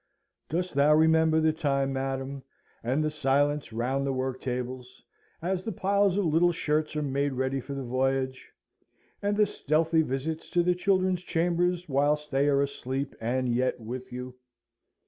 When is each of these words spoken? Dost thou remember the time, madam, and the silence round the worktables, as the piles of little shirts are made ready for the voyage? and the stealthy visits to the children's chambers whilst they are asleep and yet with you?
Dost 0.49 0.73
thou 0.73 0.95
remember 0.95 1.39
the 1.39 1.53
time, 1.53 1.93
madam, 1.93 2.41
and 2.83 3.03
the 3.03 3.11
silence 3.11 3.71
round 3.71 4.07
the 4.07 4.11
worktables, 4.11 5.03
as 5.43 5.61
the 5.61 5.71
piles 5.71 6.17
of 6.17 6.25
little 6.25 6.51
shirts 6.51 6.95
are 6.95 7.03
made 7.03 7.33
ready 7.33 7.59
for 7.61 7.75
the 7.75 7.83
voyage? 7.83 8.51
and 9.21 9.37
the 9.37 9.45
stealthy 9.45 10.01
visits 10.01 10.49
to 10.49 10.63
the 10.63 10.73
children's 10.73 11.21
chambers 11.21 11.87
whilst 11.87 12.31
they 12.31 12.47
are 12.47 12.63
asleep 12.63 13.13
and 13.21 13.49
yet 13.53 13.79
with 13.79 14.11
you? 14.11 14.33